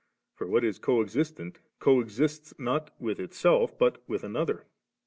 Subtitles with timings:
[0.33, 4.65] For what is coexistent, coexists not with itself but with another.